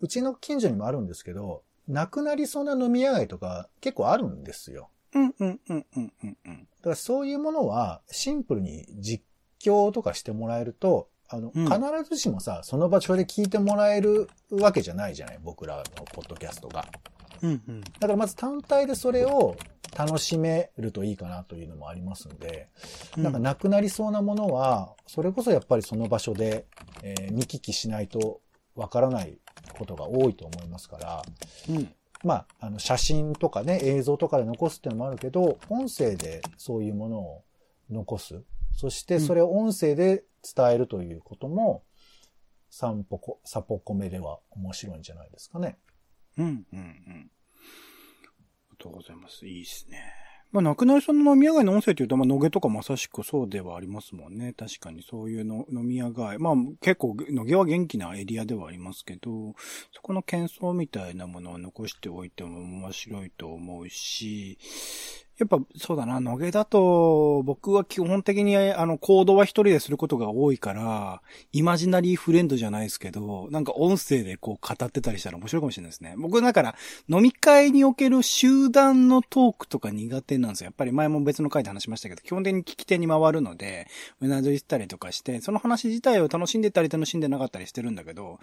[0.00, 4.90] うちの近所にもあるんですけど、なくなりそうな飲み屋街とか結構あるんですよ。
[5.16, 6.58] うんうんうんうんうんうん。
[6.58, 9.24] だからそういうものはシンプルに実
[9.60, 15.40] 況とかしてもらえると、あの、うん必ずしもさ、その場所で聞いてもらえるわけじゃないじゃない？
[15.42, 16.86] 僕らのポッドキャストが。
[17.42, 17.80] うんうん。
[17.80, 19.56] だからまず単体でそれを
[19.96, 22.68] 楽しめるといいかなというのもありますんで、
[23.16, 26.66] なんかなくなりそうなものは、それこそやっぱりその場所で、
[27.02, 28.40] えー見聞きしないと
[28.74, 29.38] わからない
[29.78, 31.22] ことが多いと思いますから、
[31.70, 31.88] うん。
[32.26, 37.44] まあ、あの、写真とかね、映像とかで残すっていうのもあるけど、音声でそういうものを
[37.88, 38.42] 残す。
[38.72, 41.84] そしてそれを音声で伝えるということも、
[42.68, 45.78] サンポコ、サポコメでは面白いんじゃないですかね。
[46.36, 46.76] うん、うん、うん。
[46.76, 46.90] あり
[48.70, 49.46] がとうございます。
[49.46, 50.25] いいですね。
[50.52, 54.54] まあ、亡くなりそうな飲み屋街の音声というと、まあ、野毛とかまさしくそうではありますもんね。
[54.56, 56.38] 確かにそういうの飲み屋街。
[56.38, 59.54] まあ、結構、野毛は元気なエリアではありますけど、
[59.92, 64.58] そこの喧騒みたいなものは残しておいても面白いと思うし、
[65.38, 71.20] やっぱそうだな、野毛だと、僕は基本的にあの行動は一人ですることが多いから、
[71.52, 76.14] イマジナリーフレンドじゃないですけど、なんか音声でこう語ってたりしたら面白いかもしれないですね。
[76.16, 76.74] 僕だから
[77.08, 80.66] 飲み会における集団のトークとか苦手なんですよ。
[80.66, 83.88] やっぱり前も別の回で話しましたけど、基本的に聞き手に回るので、
[84.20, 88.38] うなずいたりとかして、その話自体を楽しんでたり楽しんでなかったりしてるんだけど、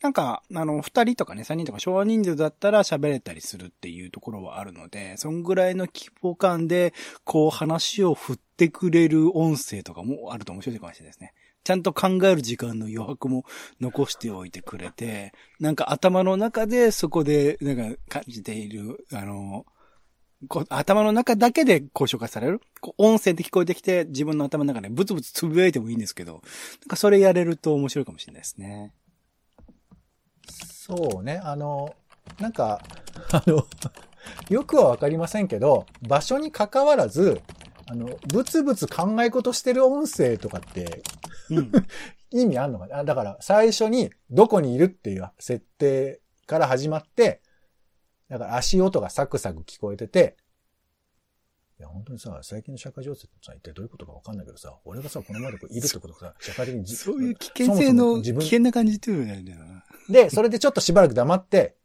[0.00, 11.34] なんか、あの、二人とかね、三人とか小人数だったら喋れたりするっていうところはあるので、そんぐらいの規模感で、こう話を振ってくれる音声とかもあると面白いかもしれないですね。
[11.64, 13.44] ちゃんと考える時間の余白も
[13.78, 19.66] 残しておいてくれて、なんか頭の中でそこで、なんか感じている、あの、
[20.46, 22.60] こう頭の中だけでこう紹介される？
[22.80, 26.40] こう音声で聞こえてきて自分の頭の中でブツブツつぶやいてもいいんですけど、なん
[26.88, 28.94] かそれやれると面白いかもしれないですね。
[30.48, 31.94] そうね、あの、
[32.38, 32.80] なんか、
[33.32, 33.66] あの、
[34.48, 37.40] よくはわかりませんけど、場所に関わらず、
[37.90, 41.02] あの、ブツブツ考え事してる音声とかって
[41.50, 41.72] うん。
[42.30, 42.98] 意味あんのかな？
[42.98, 47.40] あだから最初にどこにいるっていう設定から始まって、
[48.28, 50.36] だから足音がサクサク聞こえてて、
[51.78, 59.84] いや、本当にさ、最近の社会情勢ってさ、一体どういうことかわかんないけどさ、俺がさ、この前でこういるってことがさ、社会的にじそういう危険性そもそもの危自分険な感じっていうのよな。
[60.10, 61.76] で、それでちょっとしばらく黙って、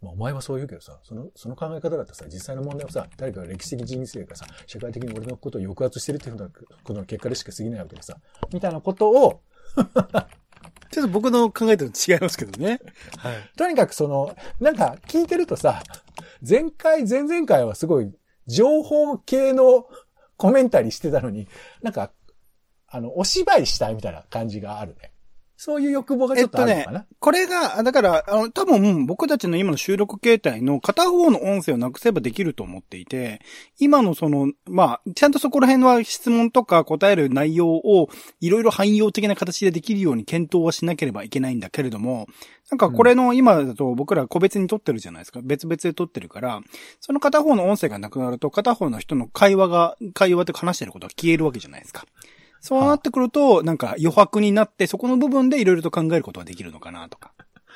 [0.00, 8.16] まあ、お前はそう言うけどさ、その、その考え方だってさ、実際の問題はさ、誰かが歴史的人生がさ、社会的に俺のことを抑圧してるっていうふうなことの結果でしか過ぎないわけでさ、
[8.52, 9.42] みたいなことを、
[10.90, 12.80] ちょっと僕の考えと違いますけどね。
[13.18, 13.50] はい。
[13.56, 15.82] とにかくその、なんか聞いてるとさ、
[16.48, 18.12] 前回、前々回はすごい
[18.46, 19.86] 情報系の
[20.36, 21.48] コメンタリーしてたのに、
[21.82, 22.12] なんか、
[22.86, 25.12] あの、お芝居したいみたいな感じがあるね。
[25.60, 33.40] そういう欲望がちょっとあるのかな、これが、だから、あの、多分、僕たちの今の収録形態の片方の音声をなくせばできると思っていて、
[33.80, 38.08] 今のその、まあ、ちゃんとそこら辺は質問とか答える内容を、
[38.40, 42.28] いろいろ汎用的な形でできるように検討はしなければいけないんだけれども、
[42.70, 45.40] なんかこれの今だと僕ら個別に撮ってるじゃないですか。
[45.42, 46.60] 別々で撮ってるから、
[47.00, 52.06] その片方の音声がなくなると、片方の人の会話が、会話って話してることが消えるわけじゃないですか。
[52.60, 57.32] そうなってくると、なんか余白になって、そこの部分でいろいろと考えることができるのかなとか。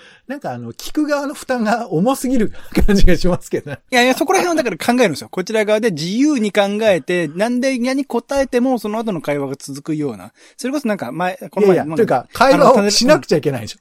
[0.26, 2.52] なんかあの、聞く側の負担が重すぎる
[2.86, 3.80] 感じがしますけどね。
[3.90, 5.28] いやいや、そこら辺はだから考えるんですよ。
[5.28, 10.32] こちら側で自由に考えて、なんで嫌に答えても、その後の会話が続くような。
[10.56, 13.78] それこそなんか前、この前、いやいや、というか、会話をしなくちゃいけないでしょ。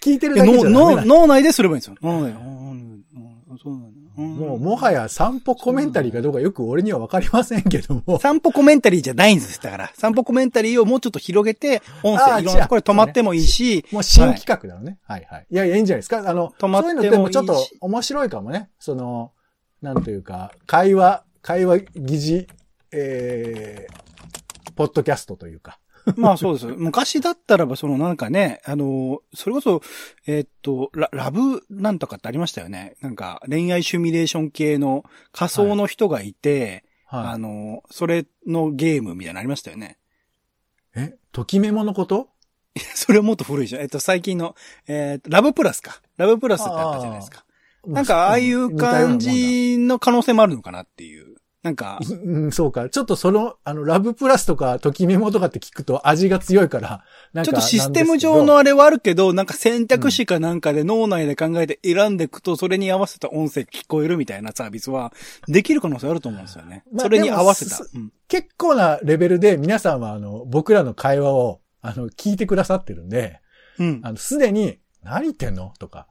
[0.00, 1.96] 聞いてるだけじゃダメ脳内ですればいいんですよ。
[2.02, 2.30] 脳内。
[2.30, 3.04] うんうん
[3.50, 4.03] うんそうなんだ。
[4.16, 8.18] うんもう、もはや散歩コメンタリーかどうかよく俺にはわかりませんけども。
[8.22, 9.60] 散歩コメンタリーじゃないんです。
[9.60, 9.92] だから。
[9.94, 14.98] 散歩コメンタリーをもうちょっと広げて、音声、いろんなところで止まってもいいし、もう新企画なのね。
[15.06, 15.54] はい、はい、い。
[15.56, 16.22] やいや、いいんじゃないですか。
[16.28, 18.70] あの、止まってもそういうのでもちょっいいとし面白いかもね。
[18.78, 19.32] その、
[19.82, 22.46] なんというか、会話、会話疑似、
[22.92, 25.78] えー、ポッドキャストというか。
[26.16, 26.66] まあそうです。
[26.66, 29.80] 昔だったらば、そのなんかね、あの、それこそ、
[30.26, 32.96] えーっとラ、ラブなんとかってありましたよね。
[33.00, 37.38] なんか恋愛シミュレーション系の仮想の人がいて、あはい。
[37.38, 39.98] の、それのゲームみたいなのありましたよね。
[40.94, 42.28] え、ときメモのこと？
[42.94, 43.82] それはもっと古いじゃん。
[43.82, 44.56] えっと、最近の、
[44.88, 46.02] えーっと、ラブプラスか。
[46.16, 47.44] ラブプラスってあったじゃないですか。
[47.86, 49.18] なんか、ああいう感。
[49.18, 51.33] じの可能性もあるのかなっていう。
[51.64, 52.90] なんか、うん、そうか。
[52.90, 65.14] ちょっとその、あの、ラブプラスとか、ときメモとかって聞くと味が強いから、なんかちょっとシステム上のあれはあるけど、なんか選択肢かなんかで脳内で考えて選んでいくと、それに合わせた音声聞こえるみたいなサービスは、
[65.48, 66.84] できる可能性あると思うんですよね。
[66.92, 67.78] まあそれに合わせた。
[67.94, 73.40] うん結構なレベルで皆さんはあの、僕らの会話を、あの、聞いてくださってるんで、
[73.78, 74.00] うん。
[74.02, 76.08] あの、すでに、何言ってんのとか、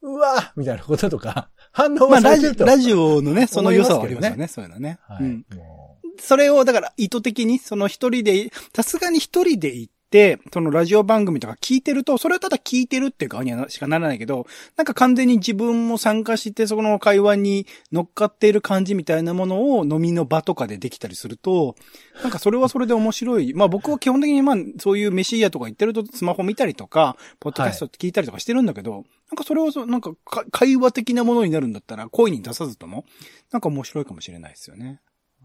[0.00, 2.64] うわみたいなこととか、反応はされてると。
[2.64, 4.46] ラジオのね、その良さはありますよね。
[4.46, 5.00] そういうのね。
[5.08, 5.24] はい。
[5.24, 5.44] うん。
[5.56, 14.46] もそれを、だから意図的に、その一人で、さすがに一人で行って、そのラジオ番組とか聞いてると、それはただ聞いてるっていう側にはしかならないけど、
[14.76, 21.74] なんか完全に自分も参加して、その会話に乗っかっている感じみたいなものを飲みの場とかでできたりすると、
[22.22, 23.54] なんかそれはそれで面白い。
[23.54, 29.02] まあ僕は基本的にまあそういう飯屋とか行ってるとスマホ見たりとか、ポッドキャスト聞いたりとかしてるんだけど、なん
[29.36, 33.04] かそれをそなんかか会話的なものになるんだったら声に出さずとも、
[33.50, 35.00] なんか面白いかもしれないですよね。
[35.42, 35.44] う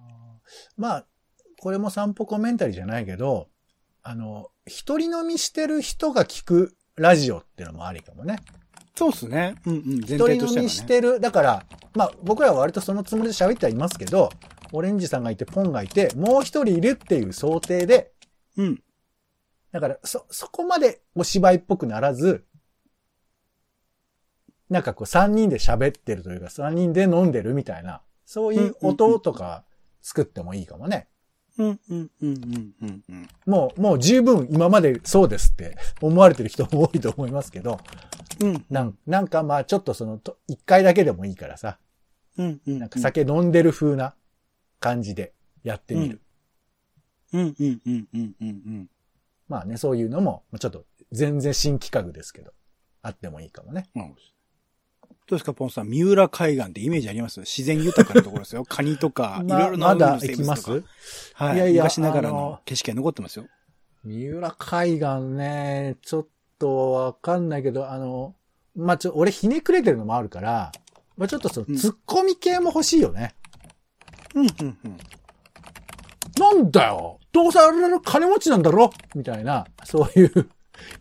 [0.77, 1.05] まあ、
[1.59, 3.47] これも散歩コメンタリーじゃないけど、
[4.09, 8.39] あの、一人飲みしてる人が聞くラジオっていうのもありかもね。
[8.95, 9.53] そうっすね。
[9.67, 9.83] うんうん。
[10.01, 10.61] 全一人飲体としてはね。
[10.63, 14.31] みしてる、だから、まあ僕らは割とそのつもりで喋ってはいますけど、
[14.71, 18.11] オレンジさんがいて、ポンがいて、もう一人いるっていう想定で、
[18.57, 18.81] うん。
[19.71, 22.47] だから、そ、そこまでお芝居っぽくならず、
[24.71, 29.65] なんかこう三人で喋ってるというか、三人で飲んでるみたいな、そういう音とか
[30.01, 31.09] 作ってもいいかもね。
[31.59, 33.27] うん、うん、うん、うん、うん、うん。
[33.45, 37.79] もう、もう十分今までそうですって思われてる人も多いと思いますけど、
[38.41, 41.77] うん、なんなんかまあちょっとその、と一回だけでもいいからさ、
[42.37, 42.79] うん、うん。
[42.79, 44.15] なんか酒飲んでる風な
[44.79, 46.21] 感じでやってみる。
[47.33, 48.89] うん、うん、うん、うん、うん。
[49.49, 52.53] まあね、そういうのも、ちょっと全然新企画ですけど、
[53.01, 53.89] あってもいいかもね。
[53.95, 54.15] うん。
[55.29, 55.87] どうですか、ポンさん。
[55.87, 57.41] 三浦海岸ってイメージあります？
[57.41, 58.65] 自然豊かなところですよ。
[58.67, 60.83] カニとか、いまろいろなまだ海の生行きます？
[61.35, 61.55] はい。
[61.55, 63.45] いやいや昔ながらあのの景色が残ってますよ。
[64.03, 68.33] 三浦海岸ね、ちょっとわかんないけど、あの、
[68.75, 70.71] まあ、ちょ、俺ひねくれてるのもあるから、
[71.15, 73.35] まあ、ちょっとその、うんツッコミ系も欲しいよね。
[74.33, 74.97] うん、うん、うん。
[76.39, 78.89] なんだよどうせあれの金持ちなんだろ？
[79.13, 80.49] みたいな、そういう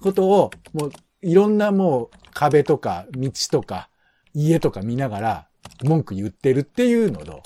[0.02, 3.88] ことを、もう、いろんなもう、壁とか、道とか、
[4.46, 5.48] 家とか見ながら、
[5.82, 7.42] 文句言ってるっていうのと、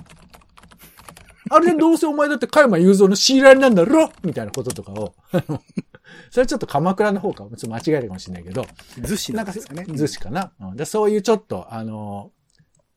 [1.50, 4.10] あれどうせお前だって加山雄三の強いられなんだろ？
[4.22, 5.14] みたいなこととかを、
[6.30, 8.62] それはちょっと鎌倉の方か、ちょっと間違えるかもしれないけど、
[8.98, 9.86] 逗子なんんですかね。
[9.88, 10.84] 図しかな、うんで。
[10.84, 12.30] そういうちょっと、あの、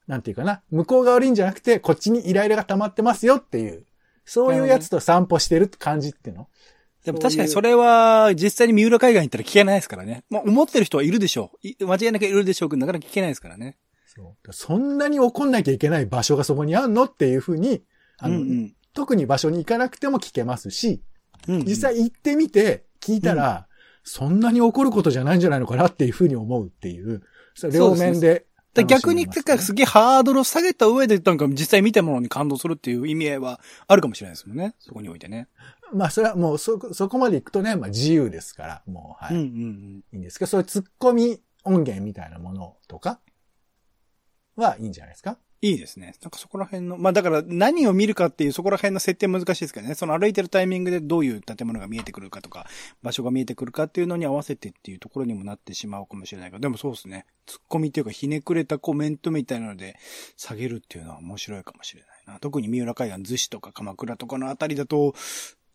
[0.08, 3.86] なんていうかな、向こうが悪いんじゃなくて、こっちにイライラが溜まってますよっていう、
[4.26, 6.48] そういうやつと散歩してるって感じっていうの？
[7.04, 10.24] でも確かにそれは、実際に三浦海岸行ったら聞けないですからね。
[10.30, 11.68] まあ、思ってる人はいるでしょう。
[11.68, 13.78] い間違いなくいるでしょうけど、なかなか聞けないですからね。
[14.52, 17.84] そんなに怒んなきゃいけない場所がそこにあんのっていうふうに、
[18.18, 18.76] あの、うんうん。
[18.94, 21.02] 特に場所に行かなくても聞けますし、
[21.48, 23.68] うんうん実際行ってみて聞いたら、
[24.04, 27.22] そんなに怒ることじゃないんじゃないのかなっていうふうに思うっていう、
[27.72, 34.76] 両面でで楽し逆に、すげえハードルを下げた上で、なんか実際見たものに感動するっていう意味合いはあるかもしれないですもんね。
[34.80, 35.48] そこにおいてね。
[35.94, 39.36] まあそれはもうそ、そこまで行くとね、まあ自由ですから、もう、はい。
[39.36, 43.20] うんういんいんですけど、そういう突っ込み音源みたいなものとか
[44.56, 45.38] はいいんじゃないですか？
[45.62, 46.14] いいですね。
[46.22, 49.96] なんかそこら辺の、まあだから何を見るかっていうそこら辺の設定難しいですけどね。
[49.96, 52.68] その歩いてるタイミングでどういう建物が見えてくるかとか、
[53.02, 57.26] 場所が見えてくるかっていうのに合わせてっていうところにもなってしまうかもしれないけど、でもそうですね。
[57.48, 59.96] 突っ込みっていうかひねくれたコメントみたいなので
[60.38, 62.40] 下げるっていうのは面白いかもしれないな。
[62.40, 65.16] 特に三浦海岸、逗子とか鎌倉とかのあたりだと、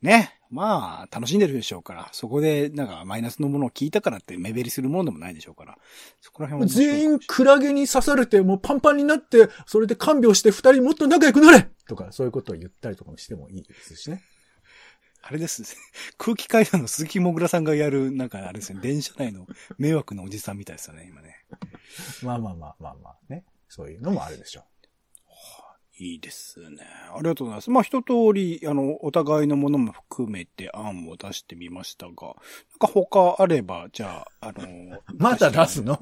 [0.03, 0.37] ね。
[0.51, 2.09] まあ、楽しんでるでしょうから。
[2.13, 5.79] そこで、なんか、マイナスのものを聞いたからって目減りするものでもないでしょうから。
[6.21, 6.69] そこら辺は。
[6.69, 14.23] 全員クラゲに刺されて、もうパンパンになって、それで看病して二人もっと仲良くなれとか、そういうことを言ったりとかもしてもいいですしね。
[15.23, 15.63] あれです。
[16.19, 19.47] 空気階段の鈴木もぐらさんがやる、なんかあれですね、電車内の
[19.79, 21.37] 迷惑なおじさんみたいですよね、今ね。
[22.23, 23.45] まあまあまあまあまあね。
[23.69, 24.65] そういうのもあるでしょ
[26.03, 26.79] いいですね。
[27.15, 27.71] ありがとうございます。
[27.71, 32.17] まあ、一通り、あの、お互いのものも含めて案を出してみましたが、なん
[32.79, 35.03] か他あれば、じゃあ、あのう。
[35.15, 36.01] まだ出すの？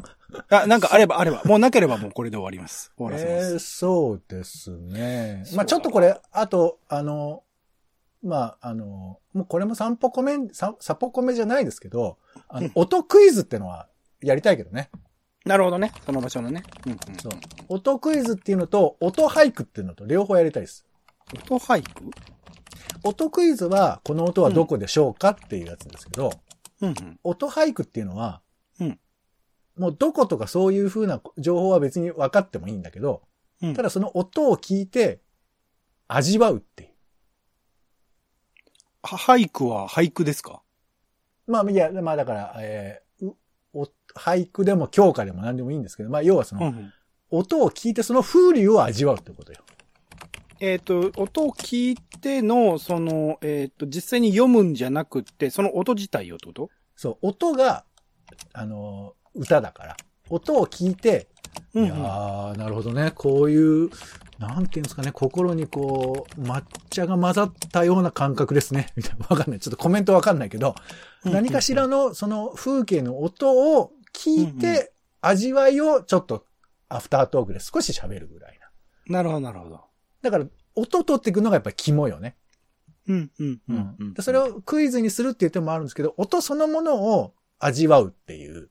[0.50, 1.42] あ、なんかあれば、あれば。
[1.44, 2.92] もうなければもうこれで終わります。
[2.96, 3.52] 終わらせます。
[3.54, 5.44] えー、そうですね。
[5.56, 7.42] まあちょっとこれ、あと、あの、
[8.22, 12.18] まああの、もうこれも散歩コメ、ササポコメじゃないですけど、
[12.48, 13.88] あの、 音クイズってのは
[14.20, 14.90] やりたいけどね。
[15.48, 15.92] なるほどね。
[16.04, 16.62] その場所のね。
[16.86, 16.98] うんうん。
[17.16, 17.32] そう。
[17.68, 20.86] 音クイズっていうのと、音俳句っていうのと両方やりたいです。
[21.34, 22.10] 音俳句？
[23.02, 26.32] 音クイズは、この音はどこでしょうかっていうやつですけど、
[26.80, 27.20] うんうん。
[27.24, 28.42] 音俳句っていうのは、
[28.78, 29.00] うん
[29.76, 33.22] もうどことかそういう風な情報は別に分かってもいいんだけど、
[33.62, 35.20] うんただその音を聞いて
[36.08, 36.90] 味わうっていう。
[39.04, 40.62] は俳句は俳句ですか？
[41.46, 43.02] まあ、いや、まあだから、え
[44.14, 46.92] 俳句でも教科でも何でもいいんですけど、まあ要はその、うん。
[47.30, 49.60] 音を聞いてその風流を味わうってことよ。
[50.60, 56.70] えっ、と、音を聞いての、その、えっ、と、実際に読むんじゃなくって、その音自体をってこと？
[56.96, 57.84] そう、音が、
[58.52, 59.96] あの、歌だから。
[60.30, 61.28] 音を聞いて、
[61.74, 63.12] うんいやー、なるほどね。
[63.14, 63.90] こういう、
[64.38, 68.92] なんていうんですかね、心にこう、抹茶が混ざったような感覚ですね。
[68.96, 69.26] みたいな。
[69.28, 69.60] わかんない。
[69.60, 70.74] ちょっとコメントわかんないけど、
[71.24, 76.44] うん何かしらのその風景の音を聞いて、味わいをちょっと
[76.88, 78.58] アフタートークで少し喋るぐらい
[79.08, 79.16] な。
[79.18, 79.80] なるほど、なるほど。
[80.22, 82.36] だから、音取っていくのがやっぱり肝よね。
[83.08, 83.96] うん、うん、うん。
[83.98, 88.70] うんでそれをクイズにするっていう手もあるんですけど、音そのものを味わうっていう、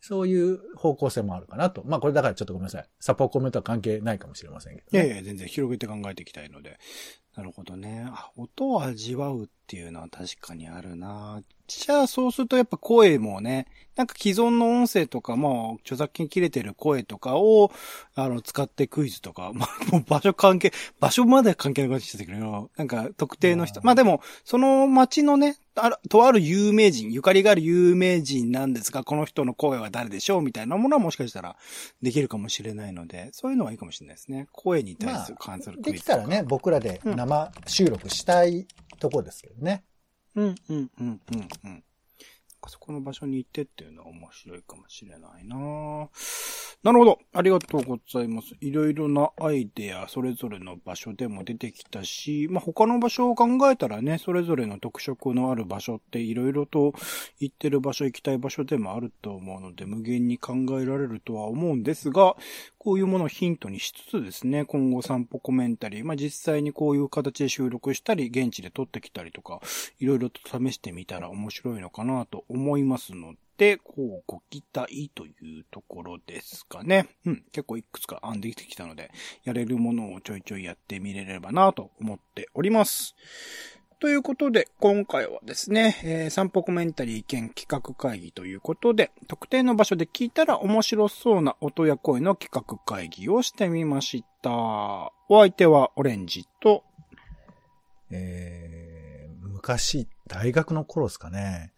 [0.00, 1.82] そういう方向性もあるかなと。
[1.84, 2.88] まあこれだからちょっとごめんなさい。
[3.00, 5.06] サポコメントは関係ないかもしれませんけど、ね。
[5.06, 6.78] いやいや、全然広げて考えていきたいので。
[7.38, 8.04] なるほどね。
[8.10, 17.70] あ、音を味わうっていうのは確かにあるなじゃあ、そうするとやっぱ声もね、なんか既存の音声とか、まあ、著作権切れてる声とかを、
[18.14, 30.42] あの、使ってクイズとか、まあ、もう場所関係、場所までは関係なくなってきたけど、なんか特定の人、うんまあでも、その街のね、ある、とある有名人、ゆかりがある有名人なんですが、この人の声は誰でしょう？
[30.42, 31.56] みたいなものはもしかしたら
[32.02, 34.48] できるかもしれないので、そういうのはいいかもしれないですね。
[34.50, 36.16] 声に対する関するクイズとか。
[36.16, 38.66] できたらね、僕らで生収録したい
[38.98, 39.84] とこですけどね。
[40.34, 41.20] うん、うん、うん、うん、
[41.64, 41.84] うん。
[42.68, 45.56] そこの場所に行ってっていうのは面白いかもしれないな
[46.84, 47.18] なるほど。
[47.34, 48.54] ありがとうございます。
[48.60, 56.92] いろいろなアイデア、それぞれの場所でも出てきたし、まあ、他の場所を考えたらね、それぞれの特色のある場所っていろいろと
[57.40, 62.36] 行ってる場所、行きたい場所でもあると思うので、無限に考えられるとは思うんですが、
[62.78, 69.60] こういうものをヒントにしつつですね、今後散歩コメンタリー、まあ、実際にこういう形で収録したり、現地で撮ってきたりとか、
[69.98, 77.08] いろいろと試してみたら面白いのかなと思いますので、こうご期待というところですかね。
[77.26, 79.10] うん、結構いくつか案できてきたので、
[79.44, 83.16] やれるものをちょいちょいやってみれればなと思っております。
[84.00, 94.50] ということで、今回はですね、えー散歩コメンタリー兼企画会議ということで、特定の場所で聞いたら面白そうな音や声の企画会議をしてみました。
[95.28, 96.84] お相手はオレンジと、
[98.10, 101.72] えー、昔、大学の頃ですかね、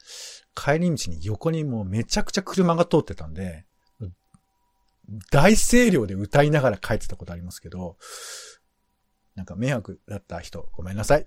[0.54, 3.64] 帰り道に横にもうめちゃくちゃ車が通ってたんで、
[5.32, 7.96] 大声量で歌いながら帰ってたことありますけど、
[9.36, 11.26] なんか迷惑だった人、ごめんなさい。